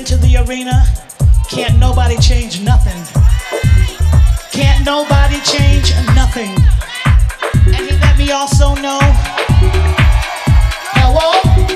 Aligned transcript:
into 0.00 0.16
the 0.16 0.38
arena, 0.38 0.86
can't 1.50 1.78
nobody 1.78 2.16
change 2.16 2.62
nothing. 2.62 3.02
Can't 4.50 4.82
nobody 4.86 5.38
change 5.42 5.92
nothing. 6.16 6.56
And 7.66 7.84
he 7.86 7.98
let 7.98 8.16
me 8.16 8.30
also 8.30 8.74
know. 8.76 8.98
Hello? 10.96 11.69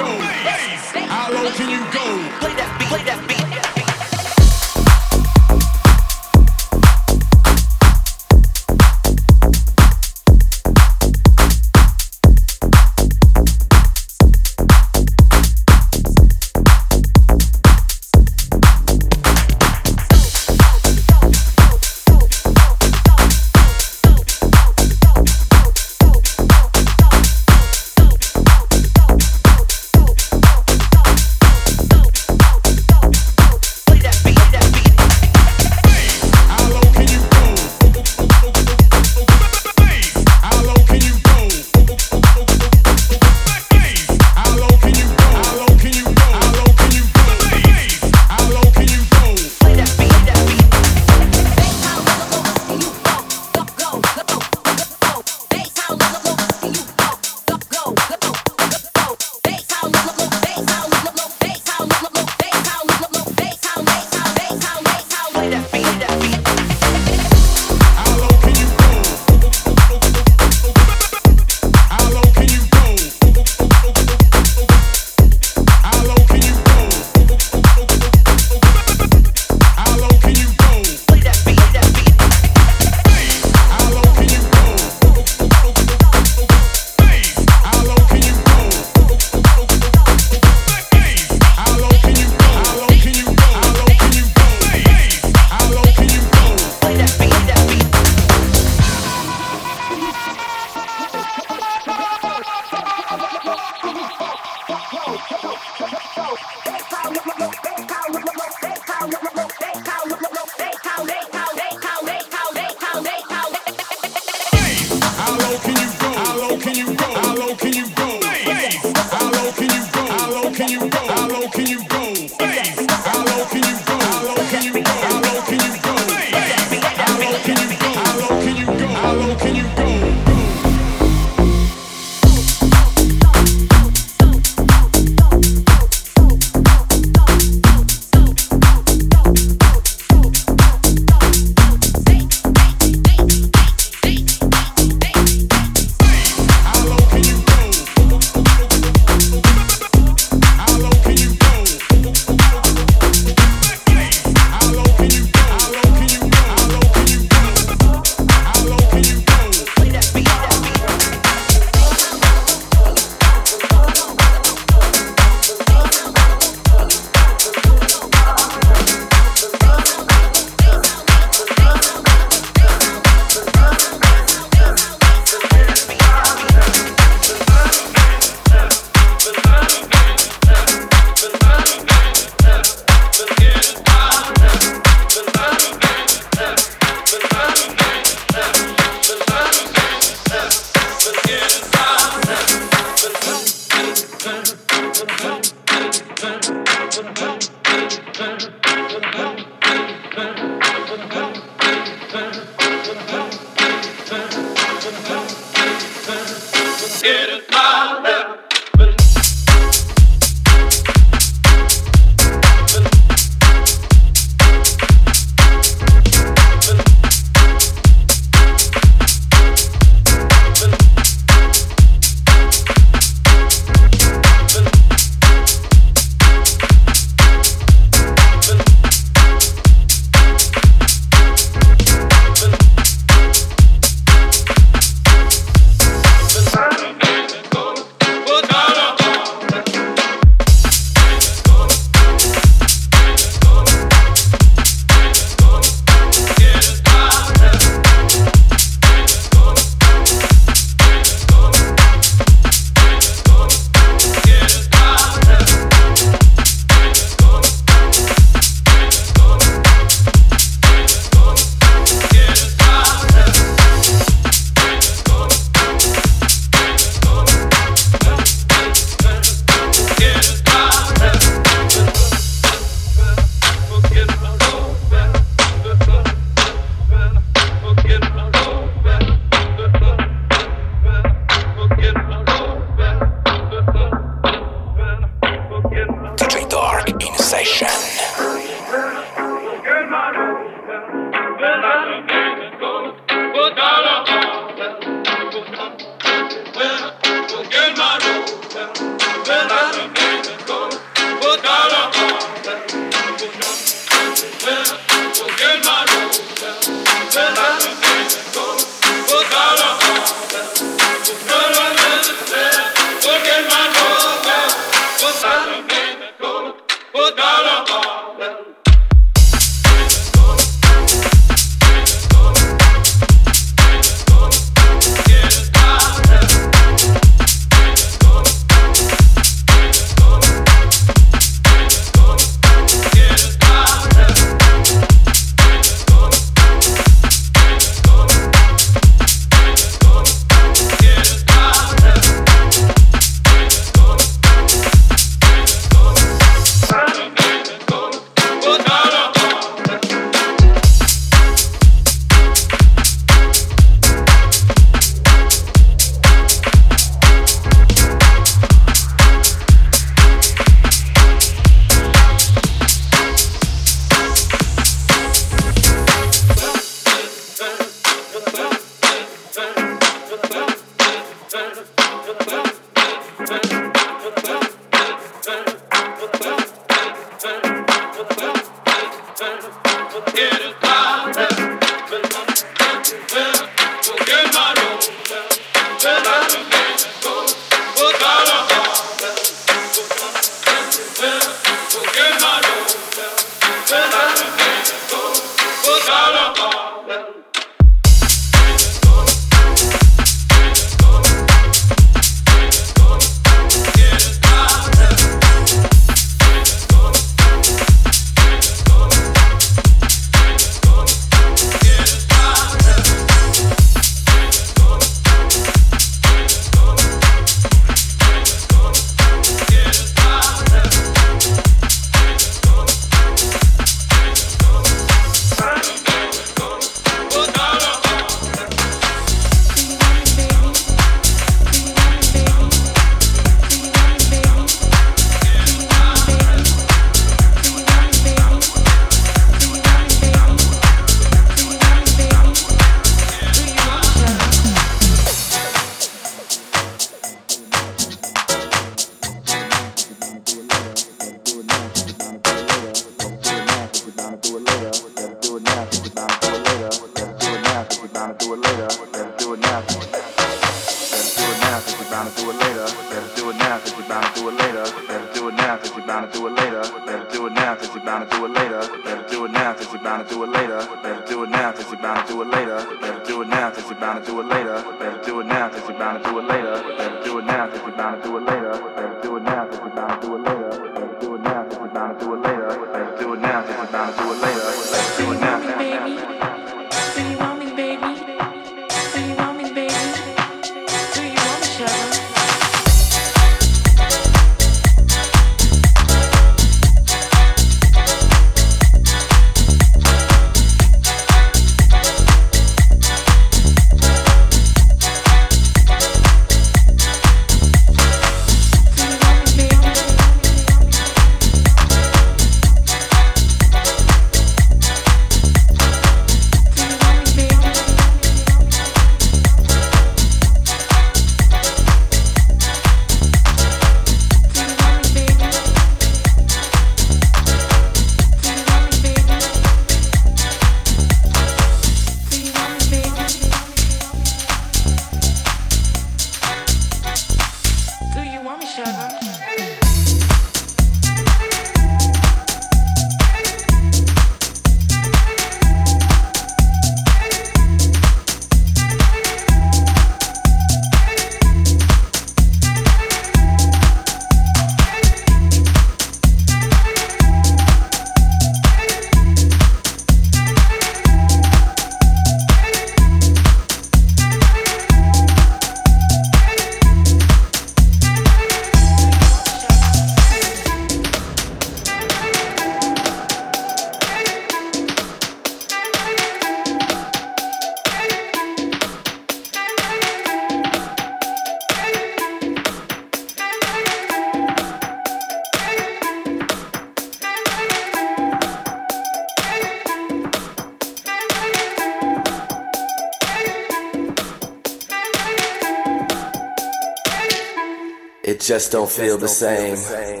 Don't 598.51 598.69
feel 598.69 598.97
the 598.97 599.07
same. 599.07 600.00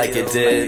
Like 0.00 0.16
it 0.16 0.32
did. 0.32 0.59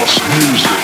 Understands 0.00 0.80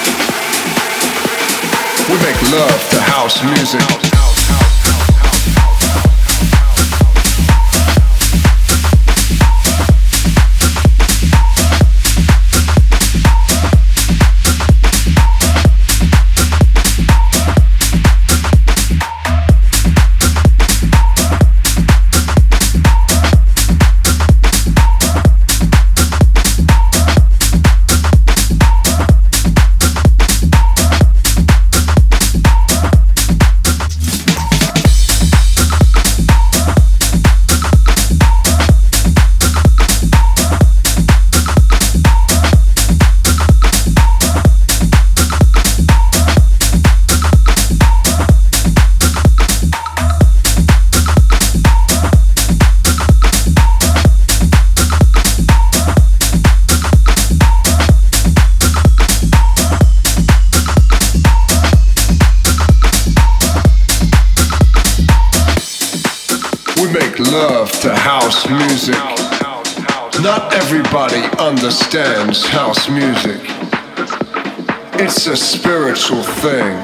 spiritual 76.06 76.34
thing, 76.34 76.76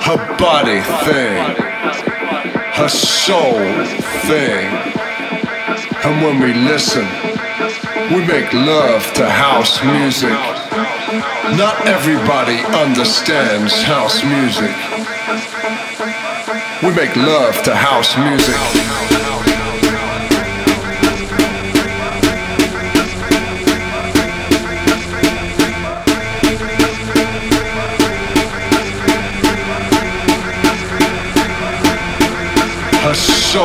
her 0.00 0.36
body 0.38 0.80
thing, 1.04 1.36
her 2.72 2.88
soul 2.88 3.84
thing. 4.24 4.66
And 6.02 6.24
when 6.24 6.40
we 6.40 6.54
listen, 6.54 7.06
we 8.14 8.26
make 8.26 8.52
love 8.54 9.12
to 9.14 9.28
house 9.28 9.82
music. 9.84 10.30
Not 11.58 11.86
everybody 11.86 12.58
understands 12.74 13.82
house 13.82 14.24
music. 14.24 14.74
We 16.82 16.94
make 16.94 17.14
love 17.16 17.62
to 17.64 17.74
house 17.74 18.16
music. 18.16 19.25
And 33.58 33.64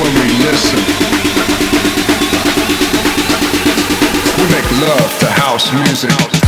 when 0.00 0.12
we 0.14 0.26
listen, 0.40 0.80
we 4.38 4.44
make 4.54 4.70
love 4.80 5.18
to 5.18 5.26
house 5.26 5.70
music. 5.70 6.39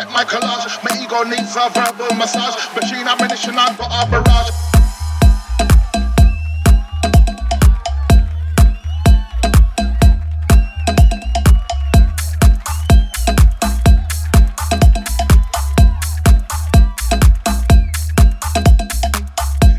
check 0.00 0.12
my 0.12 0.24
collage. 0.24 0.82
My 0.82 1.02
ego 1.02 1.24
needs 1.24 1.56
a 1.56 1.68
verbal 1.70 2.16
massage. 2.16 2.56
Machine 2.74 3.06
ammunition, 3.06 3.54
I've 3.56 3.78
a 3.78 4.06
barrage. 4.10 4.50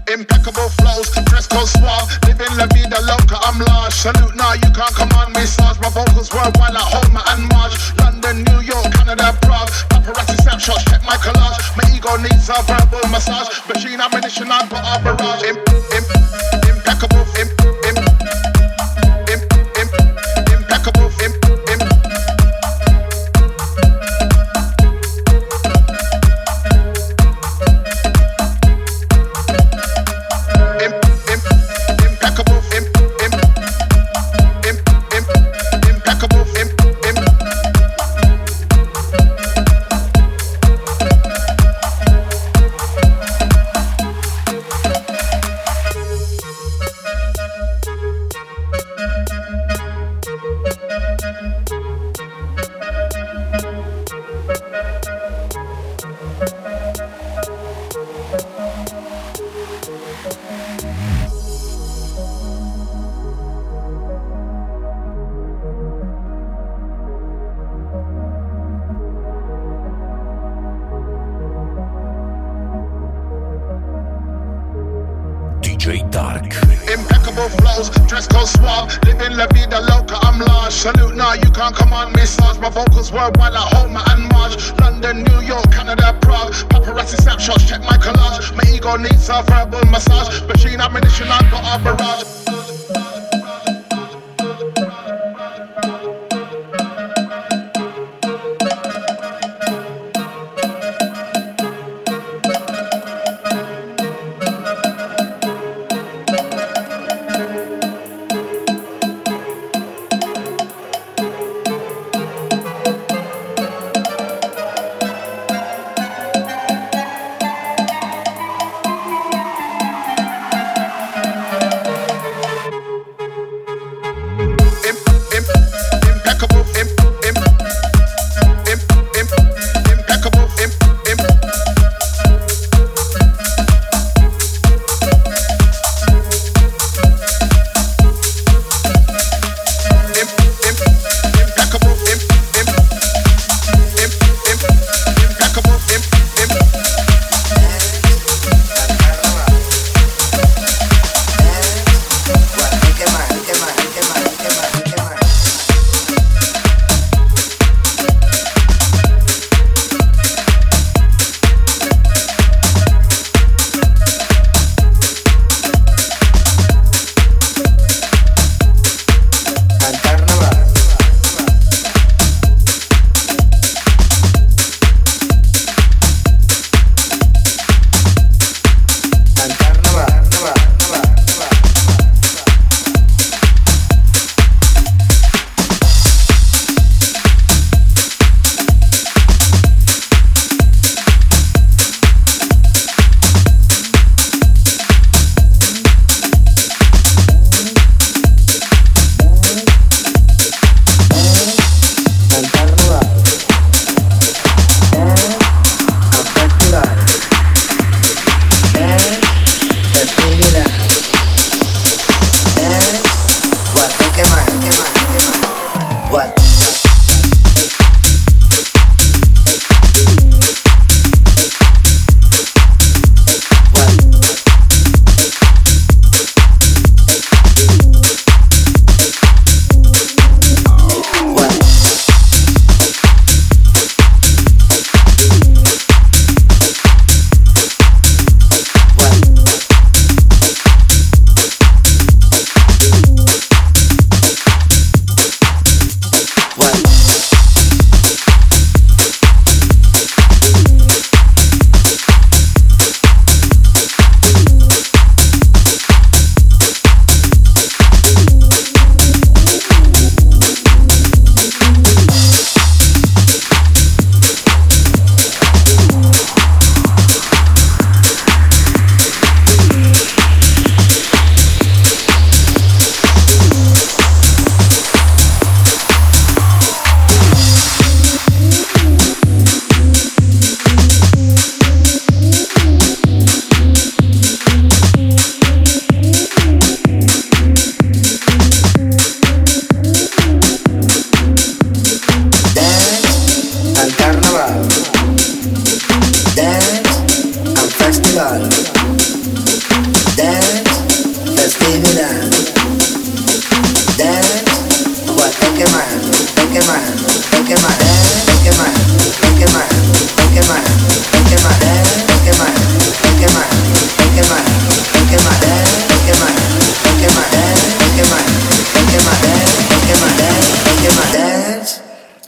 Impeccable 0.08 0.70
flows, 0.78 1.10
dress 1.26 1.48
living 2.28 2.58
la 2.58 2.68
vida 2.68 3.00
loca. 3.02 3.38
I'm 3.42 3.60
large. 3.60 3.94
Salute 3.94 4.36
now, 4.36 4.50
nah, 4.50 4.54
you 4.54 4.70
can't 4.74 4.94
command 4.96 5.34
me. 5.34 5.46
Sarge 5.46 5.80
my 5.80 5.90
vocals 5.90 6.32
worldwide 6.34 6.74
like. 6.74 7.11
needs 12.18 12.50
a 12.50 12.62
verbal 12.64 13.08
massage. 13.10 13.62
Machine 13.68 14.02
ammunition 14.02 14.52
and 14.52 14.70
got 14.70 15.00
a 15.00 15.04
barrage. 15.04 16.01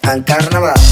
al 0.03 0.23
carnaval. 0.25 0.82